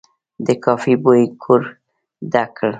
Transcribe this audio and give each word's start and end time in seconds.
د 0.45 0.47
کافي 0.65 0.93
بوی 1.03 1.23
کور 1.43 1.61
ډک 2.31 2.49
کړ. 2.57 2.69